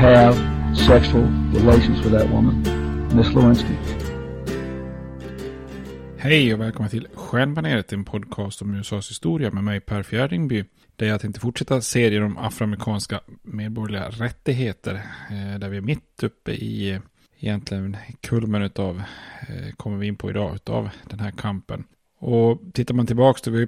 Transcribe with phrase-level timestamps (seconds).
[0.00, 0.34] have
[0.76, 1.24] sexual
[1.54, 2.62] relations with that woman,
[3.16, 3.74] Miss Lewinsky.
[6.16, 10.64] Hej och välkomna till Stjärnbaneret, en podcast om USAs historia med mig Per Fjärdingby.
[10.96, 14.94] Där jag tänkte fortsätta serien om afroamerikanska medborgerliga rättigheter.
[15.30, 17.00] Eh, där vi är mitt uppe i eh,
[17.38, 19.02] egentligen kulmen av,
[19.48, 21.84] eh, kommer vi in på idag, utav den här kampen.
[22.18, 23.66] Och tittar man tillbaka till vi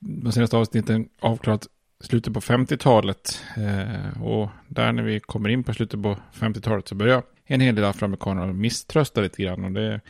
[0.00, 1.66] de senaste avsnitten avklarat
[2.02, 3.42] slutet på 50-talet.
[3.56, 7.74] Eh, och där när vi kommer in på slutet på 50-talet så börjar en hel
[7.74, 9.64] del afroamerikaner misströsta lite grann.
[9.64, 10.00] Och det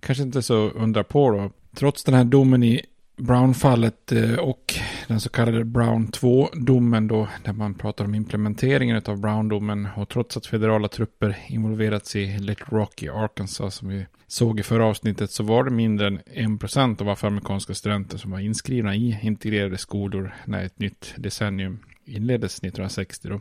[0.00, 1.50] kanske inte så undra på då.
[1.74, 2.84] Trots den här domen i
[3.18, 4.74] Brown-fallet eh, och
[5.06, 10.36] den så kallade Brown 2-domen då, där man pratar om implementeringen av Brown-domen och trots
[10.36, 15.30] att federala trupper involverats i Little Rock i Arkansas som vi såg i förra avsnittet
[15.30, 16.18] så var det mindre än
[16.58, 22.58] 1% av afroamerikanska studenter som var inskrivna i integrerade skolor när ett nytt decennium inleddes
[22.58, 23.40] 1960 då.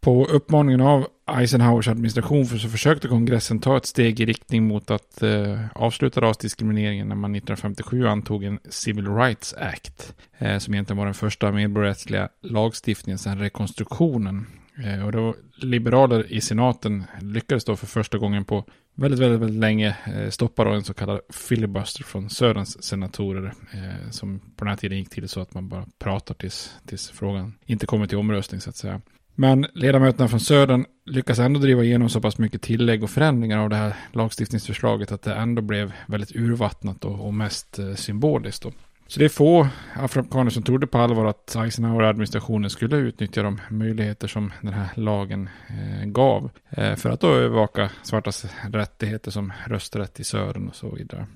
[0.00, 5.22] På uppmaningen av Eisenhowers administration så försökte kongressen ta ett steg i riktning mot att
[5.22, 10.14] eh, avsluta rasdiskrimineringen när man 1957 antog en Civil Rights Act.
[10.38, 14.46] Eh, som egentligen var den första medborgerliga lagstiftningen sedan rekonstruktionen.
[14.84, 18.64] Eh, och då liberaler i senaten lyckades då för första gången på
[18.94, 23.52] väldigt, väldigt, väldigt länge eh, stoppa då en så kallad filibuster från Söderns senatorer.
[23.72, 27.10] Eh, som på den här tiden gick till så att man bara pratar tills, tills
[27.10, 29.00] frågan inte kommer till omröstning så att säga.
[29.40, 33.70] Men ledamöterna från Södern lyckas ändå driva igenom så pass mycket tillägg och förändringar av
[33.70, 38.62] det här lagstiftningsförslaget att det ändå blev väldigt urvattnat och, mest eh, symboliskt.
[38.62, 38.72] Då.
[39.06, 44.28] Så det är få afroamerikaner som trodde på allvar att Eisenhower-administrationen skulle utnyttja de möjligheter
[44.28, 50.20] som den här lagen eh, gav eh, för att då övervaka svartas rättigheter som rösträtt
[50.20, 51.26] i södern och så vidare.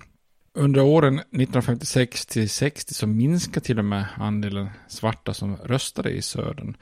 [0.55, 6.23] Under åren 1956 till 60 så minskade till och med andelen svarta som röstade i
[6.23, 6.77] södern.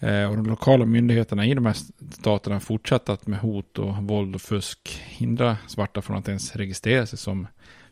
[0.00, 1.76] Eh, och de lokala myndigheterna i de här
[2.10, 7.06] staterna fortsatte att med hot och våld och fusk hindra svarta från att ens registrera
[7.06, 7.46] sig som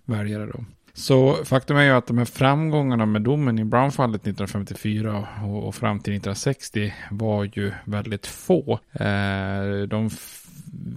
[0.05, 0.47] väljare.
[0.47, 0.65] Då.
[0.93, 6.01] Så faktum är ju att de här framgångarna med domen i Brownfallet 1954 och, fram
[6.01, 8.79] till 1960 var ju väldigt få.
[8.93, 10.11] Eh, de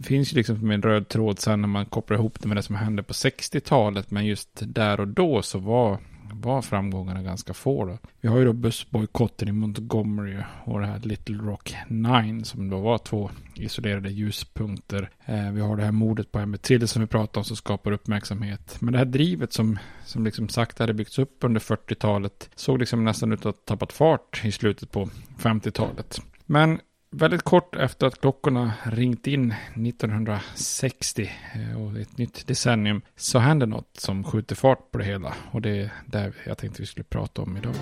[0.04, 2.64] finns ju liksom med en röd tråd sen när man kopplar ihop det med det
[2.64, 4.12] som hände på 60-talet.
[4.12, 5.98] Men just där och då så var
[6.42, 7.86] var framgångarna ganska få.
[7.86, 7.98] Då.
[8.22, 12.80] Vi har ju då bussbojkotten i Montgomery och det här Little Rock 9 som då
[12.80, 15.10] var två isolerade ljuspunkter.
[15.26, 17.92] Eh, vi har det här mordet på Emmett Till som vi pratade om som skapar
[17.92, 18.78] uppmärksamhet.
[18.80, 23.06] Men det här drivet som, som liksom sakta hade byggts upp under 40-talet såg liksom
[23.06, 26.22] nästan ut att ha tappat fart i slutet på 50-talet.
[26.46, 26.80] Men
[27.12, 33.68] väldigt kort efter att klockorna ringt in 1960 eh, och ett nytt decennium så händer
[33.68, 35.34] något som skjuter fart på det hela.
[35.52, 37.76] Och det är det jag tänkte vi skulle prata om idag.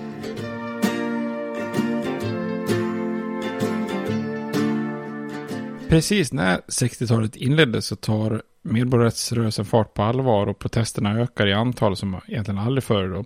[5.90, 11.96] Precis när 60-talet inleddes så tar medborgarrättsrörelsen fart på allvar och protesterna ökar i antal
[11.96, 13.26] som egentligen aldrig förr.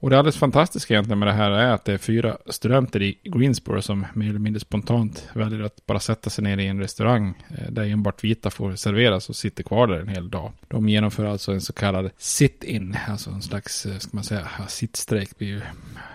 [0.00, 3.18] Och det alldeles fantastiska egentligen med det här är att det är fyra studenter i
[3.24, 7.34] Greensboro som mer eller mindre spontant väljer att bara sätta sig ner i en restaurang
[7.50, 10.52] eh, där enbart vita får serveras och sitter kvar där en hel dag.
[10.68, 15.38] De genomför alltså en så kallad sit-in, alltså en slags, eh, ska man säga, sittstrejk
[15.38, 15.60] blir ju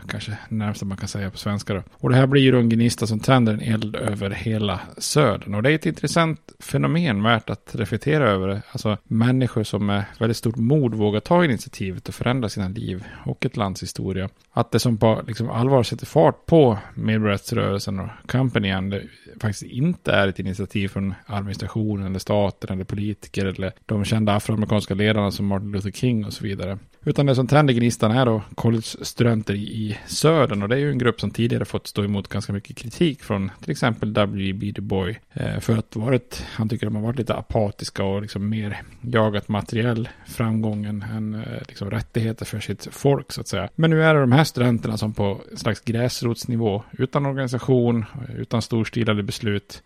[0.07, 1.83] kanske närmsta man kan säga på svenska då.
[1.93, 5.55] Och det här blir ju då en gnista som tänder en eld över hela södern.
[5.55, 8.61] Och det är ett intressant fenomen värt att reflektera över.
[8.71, 13.45] Alltså människor som med väldigt stort mod vågar ta initiativet och förändra sina liv och
[13.45, 14.29] ett land hans historia.
[14.51, 19.03] Att det som på liksom allvar sätter fart på medborgarrättsrörelsen och kampen igen, det
[19.41, 24.93] faktiskt inte är ett initiativ från administrationen eller staten eller politiker eller de kända afroamerikanska
[24.93, 26.79] ledarna som Martin Luther King och så vidare.
[27.05, 30.97] Utan det som tänder gnistan är då collegestudenter i södern och det är ju en
[30.97, 34.71] grupp som tidigare fått stå emot ganska mycket kritik från till exempel W.B.
[34.75, 38.49] Du Bois eh, för att varit, han tycker de har varit lite apatiska och liksom
[38.49, 43.69] mer jagat materiell framgång än eh, liksom rättigheter för sitt folk så att säga.
[43.75, 48.05] Men nu är det de här studenterna som på en slags gräsrotsnivå utan organisation,
[48.37, 49.83] utan storstilade beslut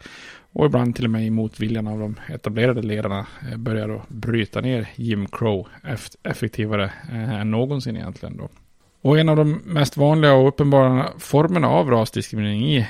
[0.58, 4.62] och ibland till och med emot viljan av de etablerade ledarna eh, börjar då bryta
[4.62, 5.68] ner Jim Crow
[6.24, 8.50] effektivare eh, än någonsin egentligen då.
[9.02, 12.88] Och en av de mest vanliga och uppenbara formerna av rasdiskriminering i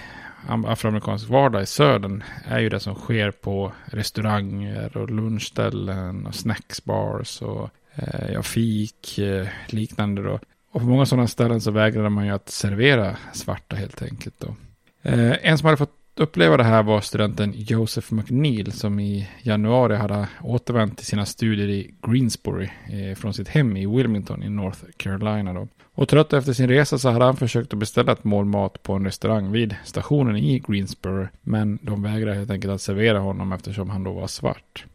[0.48, 7.42] afroamerikansk vardag i södern är ju det som sker på restauranger och lunchställen och snacksbars
[7.42, 10.40] och eh, ja, fik, eh, liknande då.
[10.72, 14.56] Och på många sådana ställen så vägrade man ju att servera svarta helt enkelt då.
[15.02, 19.96] Eh, en som hade fått uppleva det här var studenten Joseph McNeil som i januari
[19.96, 24.80] hade återvänt till sina studier i Greensbury eh, från sitt hem i Wilmington i North
[24.98, 25.54] Carolina.
[25.54, 25.68] Då.
[25.94, 28.94] Och trött efter sin resa så hade han försökt att beställa ett mål mat på
[28.94, 31.28] en restaurang vid stationen i Greensboro.
[31.42, 34.86] Men de vägrade helt enkelt att servera honom eftersom han då var svart.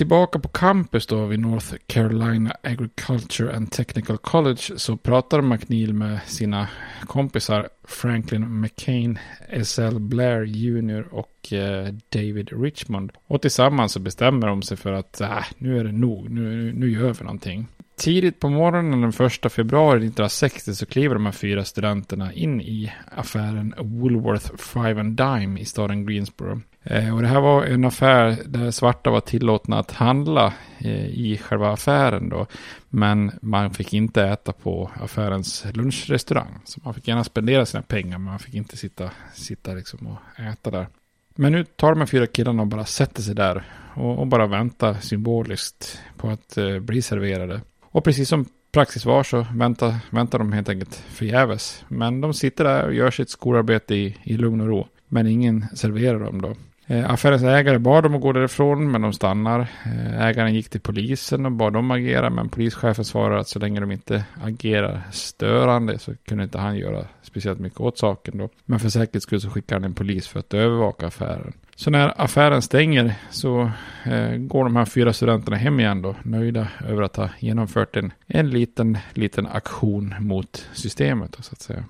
[0.00, 6.20] Tillbaka på campus då vid North Carolina Agriculture and Technical College så pratade McNeil med
[6.26, 6.68] sina
[7.06, 9.18] kompisar Franklin McCain,
[9.48, 10.00] S.L.
[10.00, 11.08] Blair Jr.
[11.10, 13.12] och eh, David Richmond.
[13.26, 16.90] Och tillsammans så bestämmer de sig för att äh, nu är det nog, nu, nu
[16.90, 17.66] gör vi någonting.
[17.96, 22.92] Tidigt på morgonen den 1 februari 1960 så kliver de här fyra studenterna in i
[23.16, 26.60] affären Woolworth Five and Dime i staden Greensboro.
[26.82, 31.40] Eh, och det här var en affär där svarta var tillåtna att handla eh, i
[31.42, 32.46] själva affären då.
[32.88, 36.58] Men man fick inte äta på affärens lunchrestaurang.
[36.64, 40.40] Så man fick gärna spendera sina pengar men man fick inte sitta, sitta liksom och
[40.40, 40.86] äta där.
[41.34, 44.46] Men nu tar de här fyra killarna och bara sätter sig där och, och bara
[44.46, 47.60] väntar symboliskt på att eh, bli serverade.
[47.82, 51.84] Och precis som praxis var så väntar, väntar de helt enkelt förgäves.
[51.88, 54.86] Men de sitter där och gör sitt skolarbete i, i lugn och ro.
[55.08, 56.54] Men ingen serverar dem då.
[56.90, 59.60] Eh, Affärens ägare bad dem att gå därifrån, men de stannar.
[59.60, 63.80] Eh, ägaren gick till polisen och bad dem agera, men polischefen svarar att så länge
[63.80, 68.48] de inte agerar störande så kunde inte han göra speciellt mycket åt saken då.
[68.64, 71.52] Men för säkerhets skull så skickar han en polis för att övervaka affären.
[71.76, 73.70] Så när affären stänger så
[74.04, 78.12] eh, går de här fyra studenterna hem igen då, nöjda över att ha genomfört en,
[78.26, 81.84] en liten, liten aktion mot systemet då, så att säga.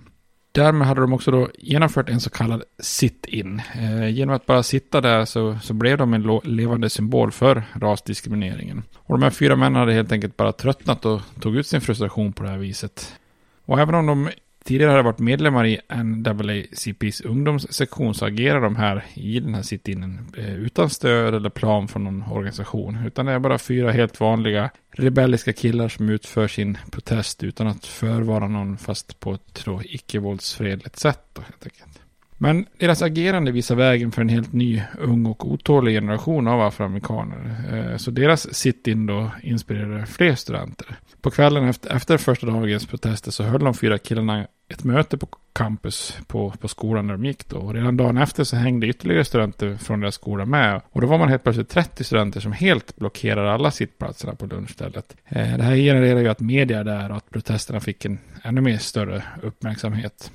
[0.53, 3.63] Därmed hade de också då genomfört en så kallad sit-in.
[3.75, 8.83] Eh, genom att bara sitta där så, så blev de en levande symbol för rasdiskrimineringen.
[8.97, 12.33] Och de här fyra männen hade helt enkelt bara tröttnat och tog ut sin frustration
[12.33, 13.17] på det här viset.
[13.65, 14.29] Och även om de
[14.65, 20.33] tidigare hade varit medlemmar i NAACPs ungdomssektion så agerar de här i den här sit-inen
[20.37, 23.07] eh, utan stöd eller plan från någon organisation.
[23.07, 27.87] Utan det är bara fyra helt vanliga rebelliska killar som utför sin protest utan att
[27.87, 31.21] förvara någon fast på ett icke-våldsfredligt sätt.
[31.33, 31.90] Då, helt enkelt.
[32.43, 37.55] Men deras agerande visar vägen för en helt ny, ung och otålig generation av afroamerikaner.
[37.73, 40.87] Eh, så deras sit-in då inspirerade fler studenter.
[41.21, 45.29] På kvällen efter, efter första dagens protester så höll de fyra killarna ett möte på
[45.53, 47.57] campus på, på skolan där de gick då.
[47.57, 50.81] Och redan dagen efter så hängde ytterligare studenter från deras skola med.
[50.91, 55.17] Och då var man helt plötsligt 30 studenter som helt blockerade alla sittplatserna på lunchstället.
[55.29, 58.79] Eh, det här genererade ju att media där och att protesterna fick en ännu mer
[58.79, 60.31] större uppmärksamhet.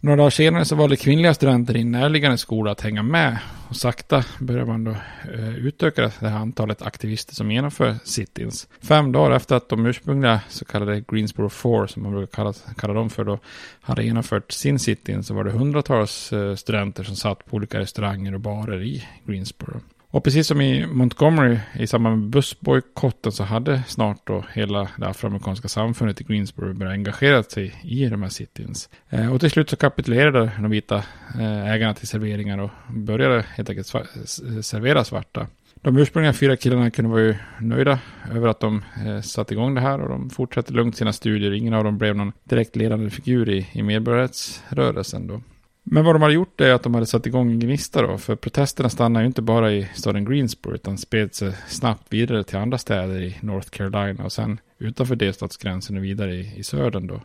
[0.00, 3.38] Några dagar senare så valde kvinnliga studenter i en närliggande skola att hänga med.
[3.68, 4.90] Och sakta började man då
[5.34, 8.68] eh, utöka det här antalet aktivister som genomför sit-ins.
[8.80, 12.94] Fem dagar efter att de ursprungliga så kallade Greensboro Four, som man brukar kalla, kalla
[12.94, 13.38] dem för då,
[13.80, 18.34] hade genomfört sin sit-in så var det hundratals eh, studenter som satt på olika restauranger
[18.34, 19.80] och barer i Greensboro.
[20.10, 25.06] Och precis som i Montgomery i samband med bussbojkotten så hade snart då hela det
[25.06, 28.88] afroamerikanska samfundet i Greensboro börjat engagera sig i de här sittins.
[29.08, 30.96] Eh, och till slut så kapitulerade de vita
[31.38, 33.86] eh, ägarna till serveringar och började helt enkelt
[34.64, 35.46] servera svarta.
[35.74, 37.98] De ursprungliga fyra killarna kunde vara ju nöjda
[38.34, 41.52] över att de eh, satte igång det här och de fortsatte lugnt sina studier.
[41.52, 45.40] Ingen av dem blev någon direkt ledande figur i, i medborgarrättsrörelsen då.
[45.90, 48.36] Men vad de hade gjort är att de hade satt igång en gnista då, för
[48.36, 52.78] protesterna stannade ju inte bara i staden Greensboro, utan spred sig snabbt vidare till andra
[52.78, 57.20] städer i North Carolina och sen utanför delstatsgränsen och vidare i, i södern då.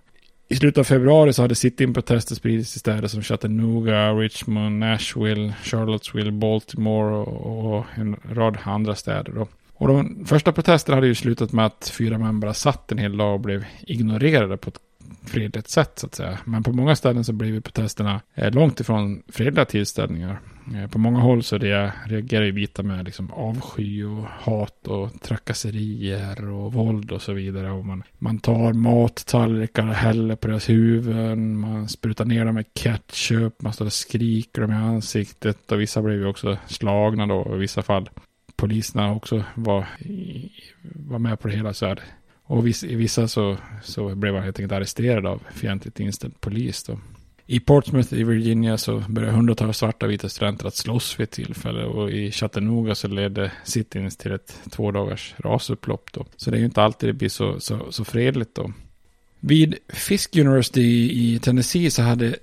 [0.47, 6.31] I slutet av februari så hade sit-in-protester spridits i städer som Chattanooga, Richmond, Nashville, Charlottesville,
[6.31, 9.47] Baltimore och, och en rad andra städer då.
[9.73, 13.17] Och de första protesterna hade ju slutat med att fyra män bara satt en hel
[13.17, 14.79] dag och blev ignorerade på ett
[15.25, 16.39] fredligt sätt så att säga.
[16.45, 20.39] Men på många ställen så blir protesterna eh, långt ifrån fredliga tillställningar.
[20.75, 26.49] Eh, på många håll så reagerar ju vita med liksom avsky och hat och trakasserier
[26.49, 27.71] och våld och så vidare.
[27.71, 31.57] Och man, man tar mattallrikar och häller på deras huvuden.
[31.59, 33.61] Man sprutar ner dem med ketchup.
[33.61, 35.71] Man står och skriker dem i ansiktet.
[35.71, 37.35] Och vissa blev ju också slagna då.
[37.35, 38.09] Och i vissa fall
[38.55, 39.87] poliserna också var,
[40.83, 41.73] var med på det hela.
[41.73, 41.99] Så här
[42.43, 46.83] och i vissa så, så blev han helt enkelt arresterad av fientligt inställd polis.
[46.83, 46.99] Då.
[47.45, 51.31] I Portsmouth i Virginia så började hundratals svarta och vita studenter att slåss vid ett
[51.31, 56.25] tillfälle och i Chattanooga så ledde sit-ins till ett två dagars rasupplopp då.
[56.35, 58.73] Så det är ju inte alltid det blir så, så, så fredligt då.
[59.39, 62.35] Vid Fisk University i Tennessee så hade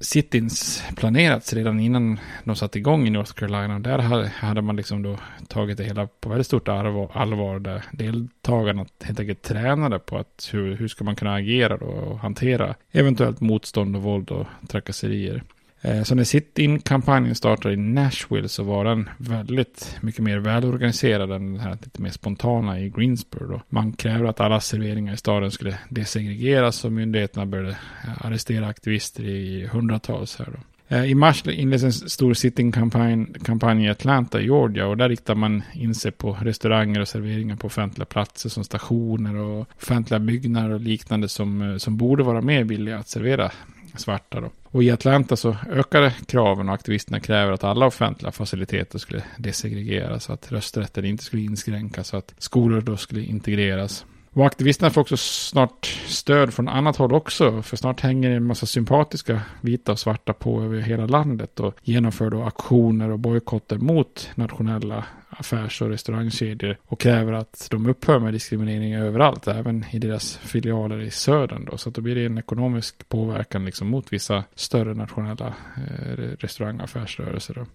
[0.00, 3.78] sittins planerats redan innan de satte igång i North Carolina.
[3.78, 3.98] Där
[4.28, 7.58] hade man liksom då tagit det hela på väldigt stort allvar.
[7.58, 12.18] Där deltagarna helt enkelt tränade på att hur, hur ska man kunna agera då och
[12.18, 15.42] hantera eventuellt motstånd och våld och trakasserier.
[15.84, 21.52] Eh, så när Sit-In-kampanjen startade i Nashville så var den väldigt mycket mer välorganiserad än
[21.52, 23.46] den här lite mer spontana i Greensboro.
[23.46, 23.60] Då.
[23.68, 27.70] Man krävde att alla serveringar i staden skulle desegregeras och myndigheterna började
[28.04, 30.58] eh, arrestera aktivister i hundratals här då.
[30.96, 34.86] Eh, I mars inleddes en stor sitting-kampanj i Atlanta, Georgia.
[34.86, 39.36] Och där riktar man in sig på restauranger och serveringar på offentliga platser som stationer
[39.36, 43.52] och offentliga byggnader och liknande som, som borde vara mer villiga att servera
[43.96, 44.40] svarta.
[44.40, 44.50] Då.
[44.74, 50.24] Och i Atlanta så ökade kraven och aktivisterna kräver att alla offentliga faciliteter skulle desegregeras,
[50.24, 54.04] så att rösträtten inte skulle inskränkas, så att skolor då skulle integreras.
[54.34, 58.66] Och aktivisterna får också snart stöd från annat håll också, för snart hänger en massa
[58.66, 64.30] sympatiska vita och svarta på över hela landet och genomför då aktioner och bojkotter mot
[64.34, 70.36] nationella affärs och restaurangkedjor och kräver att de upphör med diskriminering överallt, även i deras
[70.36, 71.64] filialer i södern.
[71.64, 71.76] Då.
[71.76, 76.76] Så att då blir det en ekonomisk påverkan liksom mot vissa större nationella eh, restaurang
[76.76, 77.54] och affärsrörelser.
[77.54, 77.66] Då.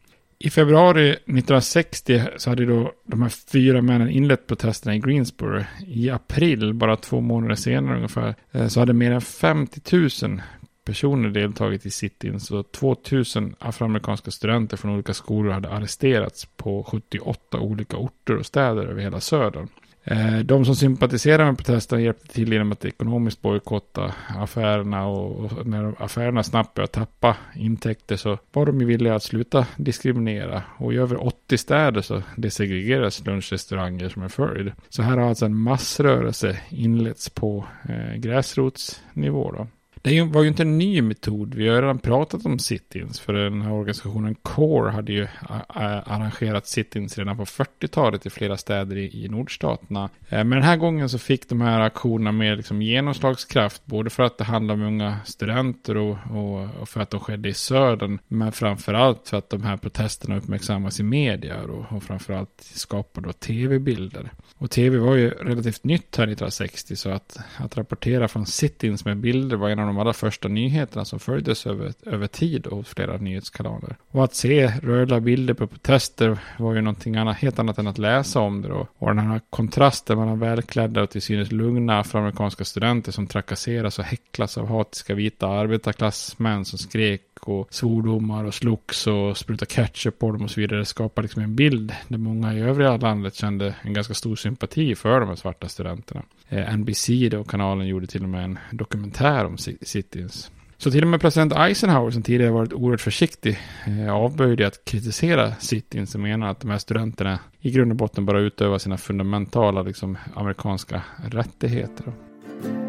[0.43, 5.63] I februari 1960 så hade då de här fyra männen inlett protesterna i Greensboro.
[5.88, 9.81] I april, bara två månader senare ungefär, eh, så hade mer än 50
[10.27, 10.41] 000
[10.86, 17.60] personer deltagit i sit-ins så 2000 afroamerikanska studenter från olika skolor hade arresterats på 78
[17.60, 19.67] olika orter och städer över hela södern.
[20.03, 26.03] Eh, de som sympatiserar med protesterna hjälpte till genom att ekonomiskt bojkotta affärerna och när
[26.03, 30.98] affärerna snabbt började tappa intäkter så var de ju villiga att sluta diskriminera och i
[30.98, 34.72] över 80 städer så desegregerades lunchrestauranger som en följd.
[34.89, 39.68] Så här har alltså en massrörelse inletts på eh, gräsrotsnivå då.
[40.01, 41.56] Det var ju inte en ny metod.
[41.56, 43.22] Vi har redan pratat om sit-ins.
[43.22, 45.27] För den här organisationen CORE hade ju
[45.68, 50.10] arrangerat sit-ins redan på 40-talet i flera städer i, nordstaterna.
[50.29, 53.86] Eh, men den här gången så fick de här aktionerna mer liksom genomslagskraft.
[53.86, 57.50] Både för att det handlade om unga studenter och, och, och för att de skedde
[57.50, 58.20] i södern.
[58.27, 63.34] Men framförallt för att de här protesterna uppmärksammas i media och, och framförallt skapar då
[63.34, 64.32] tv-bilder.
[64.58, 69.18] Och tv var ju relativt nytt här 1960 så att, att rapportera från sit-ins med
[69.18, 73.17] bilder var en av de allra första nyheterna som följdes över, över tid hos flera
[73.17, 73.96] nyhetskanaler.
[74.12, 77.98] Och att se röda bilder på protester var ju någonting annat, helt annat än att
[77.98, 78.88] läsa om det då.
[78.98, 84.05] Och den här kontrasten mellan välklädda och till synes lugna afroamerikanska studenter som trakasseras och
[84.05, 90.32] häcklas av hatiska vita arbetarklassmän som skrek och svordomar och slogs och sprutade ketchup på
[90.32, 90.86] dem och så vidare.
[90.86, 95.20] Skapar liksom en bild där många i övriga landet kände en ganska stor sympati för
[95.20, 96.22] de här svarta studenterna.
[96.50, 100.51] Eh, NBC då, kanalen, gjorde till och med en dokumentär om Cityns.
[100.82, 105.56] Så till och med president Eisenhower som tidigare varit oerhört försiktig eh, avböjde att kritisera
[105.56, 109.82] Cityn som menar att de här studenterna i grund och botten bara utövar sina fundamentala
[109.82, 111.01] liksom, amerikanska
[111.32, 112.03] rättigheter.
[112.06, 112.88] Då.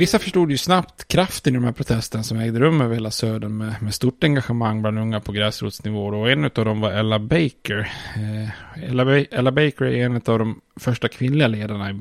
[0.00, 3.56] Vissa förstod ju snabbt kraften i de här protesterna som ägde rum över hela södern
[3.56, 6.06] med, med stort engagemang bland unga på gräsrotsnivå.
[6.06, 7.92] Och en av dem var Ella Baker.
[8.16, 11.92] Eh, Ella, Ella, Baker är en av de första kvinnliga ledarna i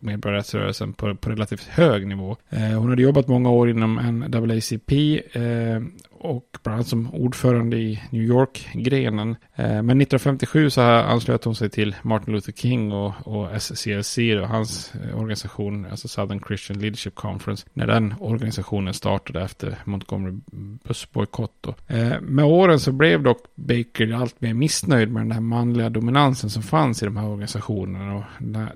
[0.00, 2.36] medborgarrättsrörelsen på, på relativt hög nivå.
[2.50, 3.94] Eh, hon hade jobbat många år inom
[4.28, 5.80] NAACP eh,
[6.24, 9.30] och bland annat som ordförande i New York-grenen.
[9.54, 14.48] Eh, men 1957 så anslöt hon sig till Martin Luther King och, och SCLC och
[14.48, 20.34] hans eh, organisation, alltså Southern Christian Leadership Conference, när den organisationen startade efter Montgomery
[20.84, 21.66] bussbojkott.
[21.86, 26.50] Eh, med åren så blev dock Baker allt mer missnöjd med den här manliga dominansen
[26.50, 28.24] som fanns i de här organisationerna och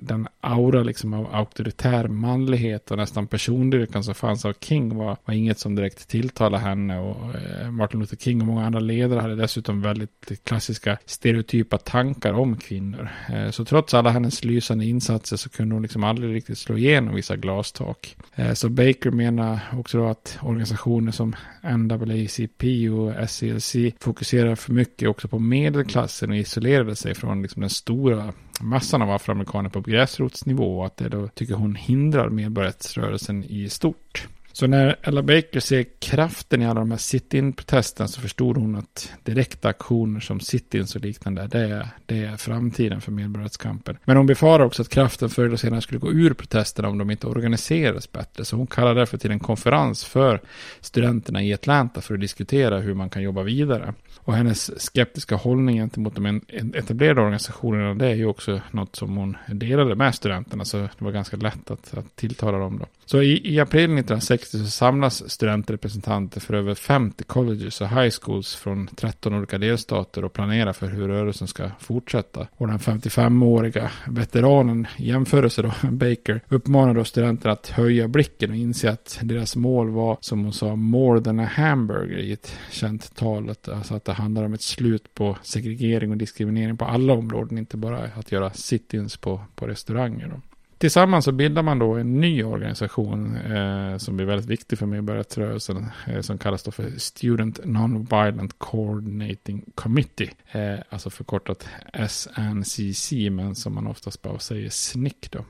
[0.01, 5.35] den aura liksom av auktoritär manlighet och nästan persondyrkan som fanns av King var, var
[5.35, 9.37] inget som direkt tilltalade henne och Eh, Martin Luther King och många andra ledare hade
[9.37, 13.09] dessutom väldigt klassiska stereotypa tankar om kvinnor.
[13.29, 17.15] Eh, så trots alla hennes lysande insatser så kunde hon liksom aldrig riktigt slå igenom
[17.15, 18.17] vissa glastak.
[18.35, 25.09] Eh, så Baker menar också då att organisationer som NAACP och SCLC fokuserar för mycket
[25.09, 30.79] också på medelklassen och isolerade sig från liksom den stora massan av afroamerikaner på gräsrotsnivå
[30.79, 34.29] och att det då tycker hon hindrar medborgarrättsrörelsen i stort.
[34.59, 39.13] Så när Ella Baker ser kraften i alla de här sit-in-protesterna så förstod hon att
[39.25, 43.99] direkta aktioner som sit-ins och liknande, det är, det är framtiden för medborgarrättskampen.
[44.05, 47.11] Men hon befarar också att kraften förr eller senare skulle gå ur protesterna om de
[47.11, 48.45] inte organiserades bättre.
[48.45, 50.41] Så hon kallar därför till en konferens för
[50.81, 53.95] studenterna i Atlanta för att diskutera hur man kan jobba vidare.
[54.17, 56.41] Och hennes skeptiska hållning gentemot de
[56.75, 61.13] etablerade organisationerna, det är ju också något som hon delade med studenterna, så det var
[61.13, 62.87] ganska lätt att, att tilltala dem då.
[63.07, 68.55] Så i, i april 1960 så samlas studentrepresentanter för över 50 colleges och high schools
[68.55, 72.47] från 13 olika delstater och planerar för hur rörelsen ska fortsätta.
[72.57, 78.57] Och den 55-åriga veteranen i jämförelse då, Baker, uppmanar då studenterna att höja blicken och
[78.57, 83.17] inse att deras mål var, som hon sa, more than a hamburger i ett känt
[83.17, 83.55] tal.
[83.73, 87.77] Alltså att det handlar om ett slut på segregering och diskriminering på alla områden, inte
[87.77, 90.29] bara att göra sit-ins på, på restauranger.
[90.29, 90.41] Då.
[90.79, 95.87] Tillsammans så bildar man då en ny organisation eh, som blir väldigt viktig för medborgarrättsrörelsen
[96.07, 100.31] eh, som kallas då för Student Non-Violent Coordinating Committee.
[100.53, 101.69] Eh, alltså förkortat
[102.09, 105.45] SNCC men som man oftast bara säger SNIC då.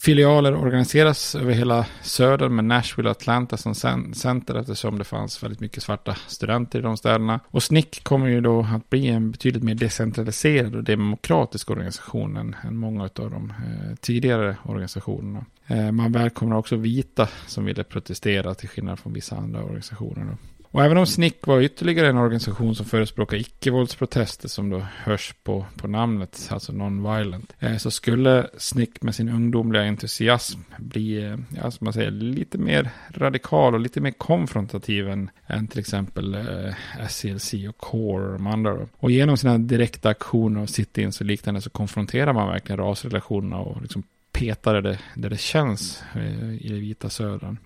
[0.00, 3.74] Filialer organiseras över hela södern med Nashville och Atlanta som
[4.14, 7.40] center eftersom det fanns väldigt mycket svarta studenter i de städerna.
[7.46, 12.56] Och SNIC kommer ju då att bli en betydligt mer decentraliserad och demokratisk organisation än,
[12.64, 15.44] än många av de eh, tidigare organisationerna.
[15.66, 20.24] Eh, man välkomnar också vita som ville protestera till skillnad från vissa andra organisationer.
[20.24, 20.36] Då.
[20.70, 25.66] Och även om SNIC var ytterligare en organisation som förespråkar icke-våldsprotester som då hörs på,
[25.76, 31.70] på namnet, alltså non-violent, eh, så skulle SNIC med sin ungdomliga entusiasm bli, eh, ja,
[31.70, 37.06] som man säger, lite mer radikal och lite mer konfrontativ än, än till exempel eh,
[37.08, 38.74] SCLC och CORE och de andra.
[38.74, 38.88] Då.
[38.96, 43.82] Och genom sina direkta aktioner och sit-ins och liknande så konfronterar man verkligen rasrelationerna och
[43.82, 44.02] liksom
[44.32, 47.56] petar där det, där det känns eh, i det vita södern.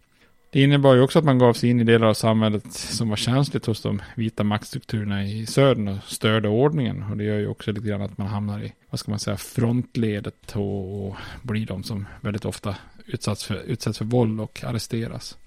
[0.52, 3.16] Det innebar ju också att man gav sig in i delar av samhället som var
[3.16, 7.02] känsligt hos de vita maktstrukturerna i södern och störde ordningen.
[7.02, 9.36] Och det gör ju också lite grann att man hamnar i, vad ska man säga,
[9.36, 15.38] frontledet och, och blir de som väldigt ofta utsätts för, utsätts för våld och arresteras.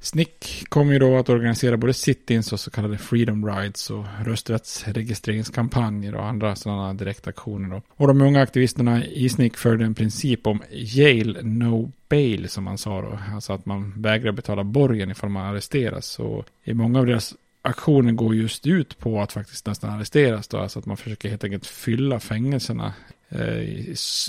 [0.00, 6.14] Snick kommer ju då att organisera både sit-ins och så kallade freedom rides och rösträttsregistreringskampanjer
[6.14, 7.68] och andra sådana direktaktioner.
[7.68, 7.82] Då.
[7.88, 12.78] Och de unga aktivisterna i Snick följde en princip om jail no bail som man
[12.78, 13.18] sa då.
[13.34, 16.18] Alltså att man vägrar betala borgen ifall man arresteras.
[16.18, 20.58] Och i många av deras aktioner går just ut på att faktiskt nästan arresteras då.
[20.58, 22.94] Alltså att man försöker helt enkelt fylla fängelserna
[23.28, 23.60] eh,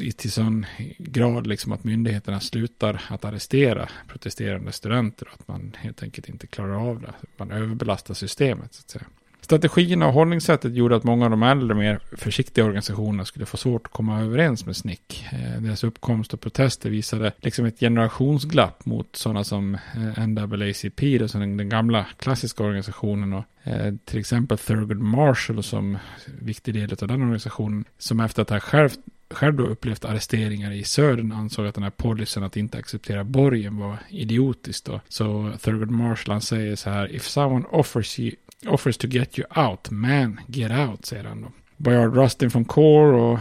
[0.01, 0.65] i, till sån
[0.97, 6.47] grad liksom att myndigheterna slutar att arrestera protesterande studenter och att man helt enkelt inte
[6.47, 7.13] klarar av det.
[7.37, 9.05] Man överbelastar systemet så att säga.
[9.49, 13.87] Strategin och hållningssättet gjorde att många av de äldre, mer försiktiga organisationerna skulle få svårt
[13.87, 14.99] att komma överens med SNIC.
[15.31, 21.39] Eh, deras uppkomst och protester visade liksom ett generationsglapp mot sådana som eh, NAACP, alltså
[21.39, 25.97] den gamla klassiska organisationen och eh, till exempel Thurgood Marshall som
[26.41, 28.89] viktig del av den organisationen, som efter att ha själv
[29.31, 33.77] själv då upplevt arresteringar i södern ansåg att den här policyn att inte acceptera borgen
[33.77, 34.85] var idiotisk.
[34.85, 35.01] då.
[35.07, 38.31] Så Thurgood Marshall säger så här, if someone offers you
[38.67, 41.51] offers to get you out, man, get out, säger han då.
[41.77, 43.39] Bayard Rustin från Core och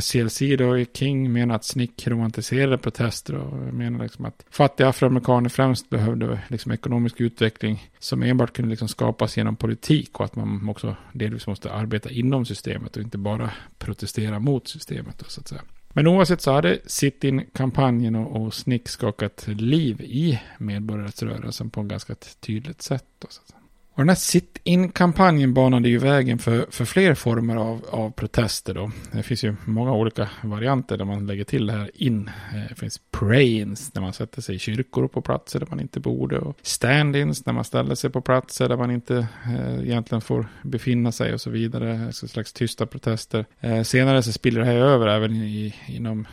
[0.00, 5.48] SCLC då i King menar att Snick romantiserade protester och menar liksom att fattiga afroamerikaner
[5.48, 10.68] främst behövde liksom ekonomisk utveckling som enbart kunde liksom skapas genom politik och att man
[10.68, 15.48] också delvis måste arbeta inom systemet och inte bara protestera mot systemet då, så att
[15.48, 15.62] säga.
[15.92, 22.14] Men oavsett så hade sit-in-kampanjen och, och Snick skakat liv i medborgarrättsrörelsen på ett ganska
[22.40, 23.04] tydligt sätt.
[23.18, 23.60] Då, så att säga.
[23.94, 28.90] Och den här sit-in-kampanjen banade ju vägen för, för fler former av, av protester då.
[29.12, 32.30] Det finns ju många olika varianter där man lägger till det här in.
[32.54, 36.00] Eh, det finns pray-ins när man sätter sig i kyrkor på platser där man inte
[36.00, 36.38] borde.
[36.38, 41.12] Och stand-ins när man ställer sig på platser där man inte eh, egentligen får befinna
[41.12, 42.12] sig och så vidare.
[42.12, 43.46] Så slags tysta protester.
[43.60, 46.26] Eh, senare så spiller det här över även i, inom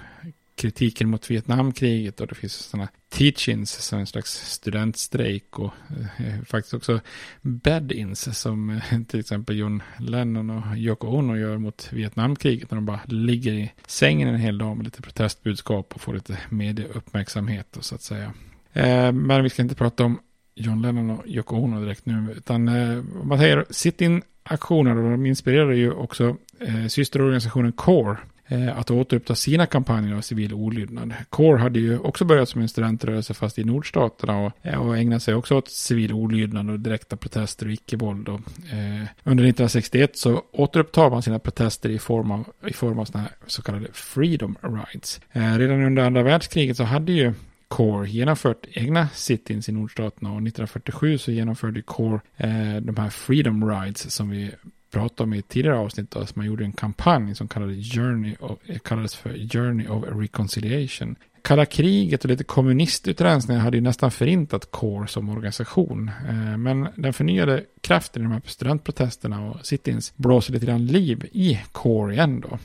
[0.62, 5.74] kritiken mot Vietnamkriget och det finns sådana teachings, som en slags studentstrejk och
[6.20, 7.00] eh, faktiskt också
[7.42, 12.86] bed-ins som eh, till exempel John Lennon och Yoko Ono gör mot Vietnamkriget när de
[12.86, 17.86] bara ligger i sängen en hel dag med lite protestbudskap och får lite medieuppmärksamhet och
[17.86, 18.34] så att säga.
[18.74, 20.20] Eh, men vi ska inte prata om
[20.56, 25.26] John Lennon och Yoko Ono direkt nu utan eh, om man säger sit-in-aktioner och de
[25.26, 28.18] inspirerade ju också eh, systerorganisationen CORE
[28.52, 31.14] Eh, att återuppta sina kampanjer av civil olydnad.
[31.30, 35.20] CORE hade ju också börjat som en studentrörelse fast i nordstaterna och, eh, och ägnade
[35.20, 38.30] sig också åt civil olydnad och direkta protester och icke-våld.
[38.30, 38.40] Och,
[38.74, 43.24] eh, under 1961 så återupptar man sina protester i form av, i form av såna
[43.24, 45.22] här så kallade freedom rights.
[45.32, 47.34] Eh, redan under andra världskriget så hade ju
[47.68, 53.70] CORE genomfört egna sit-ins i nordstaterna och 1947 så genomförde CORE eh, de här freedom
[53.70, 54.52] rides som vi
[54.92, 58.36] pratade om i ett tidigare avsnitt, då, som man gjorde en kampanj som kallades, Journey
[58.40, 61.16] of, kallades för Journey of Reconciliation.
[61.42, 66.12] Kalla kriget och lite kommunistutrensningar hade ju nästan förintat CORE som organisation.
[66.30, 71.30] Eh, men den förnyade kraften i de här studentprotesterna och sit-ins blåser lite grann liv
[71.32, 72.60] i CORE igen då.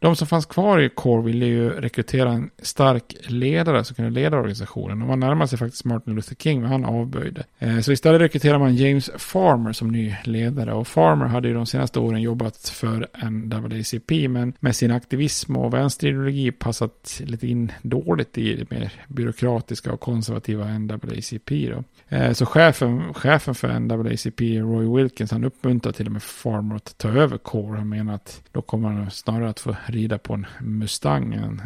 [0.00, 4.36] De som fanns kvar i Core ville ju rekrytera en stark ledare som kunde leda
[4.36, 5.02] organisationen.
[5.02, 7.44] Och man närmade sig faktiskt Martin Luther King, men han avböjde.
[7.58, 10.72] Eh, så istället rekryterade man James Farmer som ny ledare.
[10.72, 15.74] Och Farmer hade ju de senaste åren jobbat för NAACP, men med sin aktivism och
[15.74, 21.50] vänsterideologi passat lite in dåligt i det mer byråkratiska och konservativa NAACP.
[21.50, 21.84] Då.
[22.16, 26.98] Eh, så chefen, chefen för NAACP, Roy Wilkins, han uppmuntrar till och med Farmer att
[26.98, 27.78] ta över Core.
[27.78, 31.62] Han menar att då kommer han snarare att få rida på en Mustang än,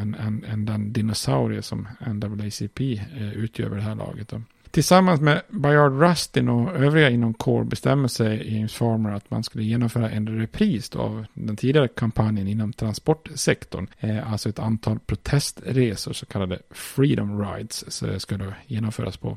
[0.00, 2.80] än, eh, än, än den dinosaurie som NAACP
[3.16, 4.28] eh, utgör vid det här laget.
[4.28, 4.42] Då.
[4.70, 9.64] Tillsammans med Bayard Rustin och övriga inom Core bestämmer sig James Farmer att man skulle
[9.64, 13.86] genomföra en repris av den tidigare kampanjen inom transportsektorn.
[13.98, 19.36] Eh, alltså ett antal protestresor, så kallade Freedom Rides, skulle genomföras på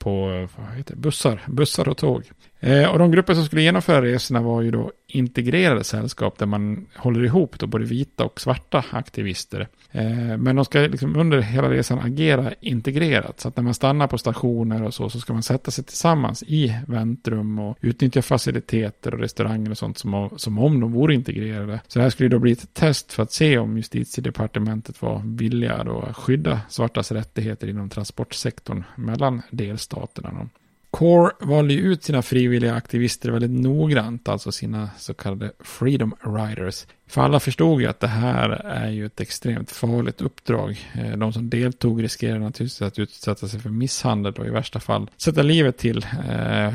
[0.00, 2.30] på eh, vad heter bussar, bussar och tåg.
[2.60, 6.86] Eh, och de grupper som skulle genomföra resorna var ju då integrerade sällskap där man
[6.96, 9.68] håller ihop då både vita och svarta aktivister.
[9.90, 13.40] Eh, men de ska liksom under hela resan agera integrerat.
[13.40, 16.42] Så att när man stannar på stationer och så, så ska man sätta sig tillsammans
[16.42, 21.80] i väntrum och utnyttja faciliteter och restauranger och sånt som, som om de vore integrerade.
[21.88, 25.74] Så det här skulle då bli ett test för att se om justitiedepartementet var villiga
[25.74, 30.48] att skydda svartas rättigheter inom transportsektorn mellan delstaterna.
[30.90, 36.86] Core valde ju ut sina frivilliga aktivister väldigt noggrant, alltså sina så kallade Freedom Riders.
[37.06, 40.88] För alla förstod ju att det här är ju ett extremt farligt uppdrag.
[40.94, 45.10] Eh, de som deltog riskerar naturligtvis att utsätta sig för misshandel och i värsta fall
[45.16, 46.06] sätta livet till.
[46.28, 46.74] Eh,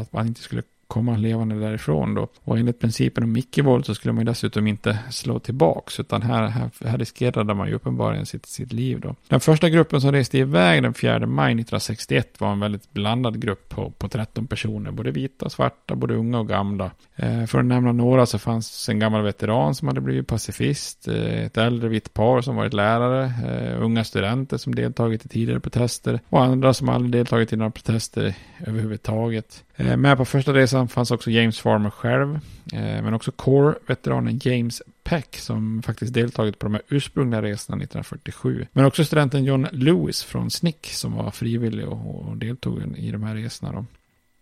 [0.00, 2.28] att man inte skulle komma levande därifrån då.
[2.44, 6.70] Och enligt principen om icke-våld så skulle man dessutom inte slå tillbaks, utan här, här,
[6.84, 9.14] här riskerade man ju uppenbarligen sitt, sitt liv då.
[9.28, 13.68] Den första gruppen som reste iväg den 4 maj 1961 var en väldigt blandad grupp
[13.68, 16.90] på, på 13 personer, både vita och svarta, både unga och gamla.
[17.16, 21.44] Eh, för att nämna några så fanns en gammal veteran som hade blivit pacifist, eh,
[21.44, 26.20] ett äldre vitt par som varit lärare, eh, unga studenter som deltagit i tidigare protester
[26.28, 28.34] och andra som aldrig deltagit i några protester
[28.66, 29.64] överhuvudtaget.
[29.76, 32.34] Eh, med på första resan fanns också James Farmer själv,
[32.72, 38.66] eh, men också Core-veteranen James Peck som faktiskt deltagit på de här ursprungliga resorna 1947.
[38.72, 43.34] Men också studenten John Lewis från SNCC som var frivillig och deltog i de här
[43.34, 43.72] resorna.
[43.72, 43.84] Då.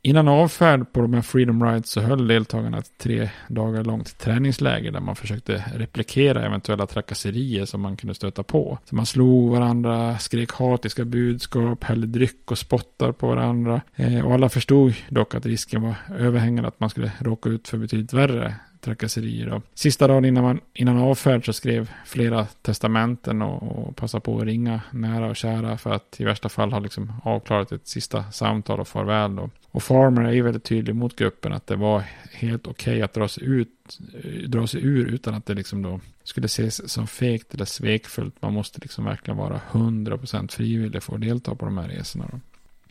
[0.03, 4.93] Innan avfärd på de här Freedom Rides så höll deltagarna ett tre dagar långt träningsläger
[4.93, 8.79] där man försökte replikera eventuella trakasserier som man kunde stöta på.
[8.85, 13.81] Så man slog varandra, skrek hatiska budskap, hällde dryck och spottar på varandra.
[13.97, 17.79] Eh, och alla förstod dock att risken var överhängande att man skulle råka ut för
[17.79, 19.49] betydligt värre trakasserier.
[19.49, 24.39] och Sista dagen innan, man, innan avfärd så skrev flera testamenten och, och passade på
[24.39, 28.33] att ringa nära och kära för att i värsta fall ha liksom avklarat ett sista
[28.33, 29.37] samtal och farväl.
[29.37, 29.51] Då.
[29.71, 33.13] Och Farmer är ju väldigt tydlig mot gruppen att det var helt okej okay att
[33.13, 33.99] dra sig, ut,
[34.47, 38.43] dra sig ur utan att det liksom då skulle ses som fegt eller svekfullt.
[38.43, 42.29] Man måste liksom verkligen vara 100% frivillig för att delta på de här resorna.
[42.33, 42.41] Då.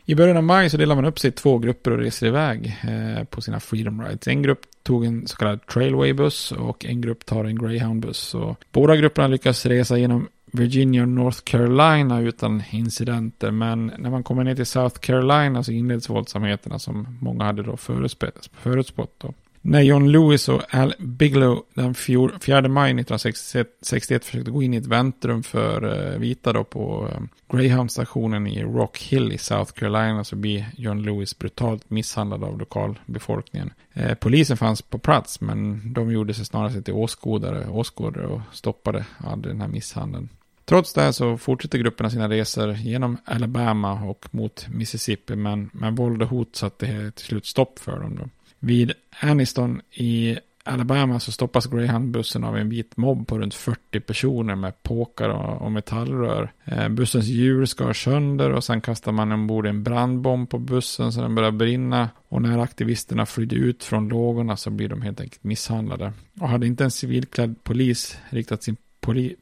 [0.10, 2.78] I början av maj så delar man upp sig i två grupper och reser iväg
[2.84, 4.28] eh, på sina Freedom Rides.
[4.28, 8.36] En grupp tog en så kallad Trailway-buss och en grupp tar en Greyhound-buss.
[8.72, 13.52] Båda grupperna lyckas resa genom Virginia och North Carolina utan incidenter.
[13.52, 17.78] Men när man kommer ner till South Carolina så inleds våldsamheterna som många hade då
[17.78, 19.14] förutspått.
[19.18, 19.34] Då.
[19.62, 24.86] När John Lewis och Al Bigelow den 4 maj 1961 försökte gå in i ett
[24.86, 27.22] väntrum för eh, vita då på eh,
[27.58, 33.74] Greyhound-stationen i Rock Hill i South Carolina så blir John Lewis brutalt misshandlad av lokalbefolkningen.
[33.94, 39.06] Eh, polisen fanns på plats men de gjorde sig snarare till åskådare, åskådare och stoppade
[39.18, 40.30] aldrig den här misshandeln.
[40.66, 46.22] Trots det så fortsätter grupperna sina resor genom Alabama och mot Mississippi men med våld
[46.22, 48.16] och hot satte till slut stopp för dem.
[48.16, 48.30] Då.
[48.60, 54.56] Vid Aniston i Alabama så stoppas Greyhound-bussen av en vit mobb på runt 40 personer
[54.56, 56.52] med påkar och, metallrör.
[56.66, 61.22] Eh, bussens hjul skar sönder och sen kastar man ombord en brandbomb på bussen så
[61.22, 62.10] den börjar brinna.
[62.30, 66.14] Och när aktivisterna flydde ut från lågorna så blir de helt enkelt misshandlade.
[66.40, 68.78] Och hade inte en civilklädd polis riktat sin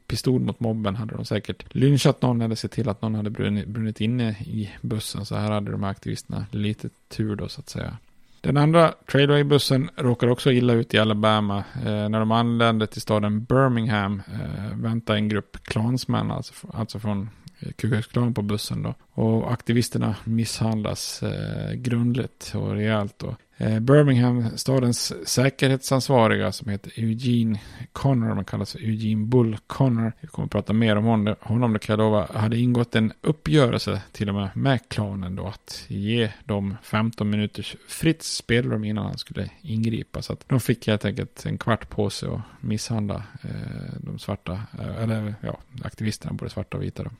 [0.06, 3.68] pistol mot mobben hade de säkert lynchat någon eller sett till att någon hade brunnit,
[3.68, 5.26] brunnit inne i bussen.
[5.26, 7.96] Så här hade de här aktivisterna lite tur då så att säga.
[8.40, 11.64] Den andra Trailway-bussen råkar också illa ut i Alabama.
[11.84, 17.30] Eh, när de anlände till staden Birmingham eh, väntade en grupp klansmän, alltså, alltså från
[17.60, 18.94] eh, Ku Klux Klan på bussen då.
[19.10, 23.18] Och aktivisterna misshandlas eh, grundligt och rejält.
[23.18, 23.36] då.
[23.60, 27.60] Eh, Birmingham, stadens säkerhetsansvariga som heter Eugene
[27.92, 30.12] Connor, man kallas för Eugene Bull Connor.
[30.20, 32.26] Vi kommer att prata mer om honom, honom det kan jag lova.
[32.34, 37.76] Hade ingått en uppgörelse till och med med klanen då att ge dem 15 minuters
[37.88, 40.22] fritt spelrum innan han skulle ingripa.
[40.22, 44.52] Så att de fick helt enkelt en kvart på sig att misshandla eh, de svarta,
[44.52, 47.02] eh, eller ja, aktivisterna, både svarta och vita.
[47.02, 47.10] Då.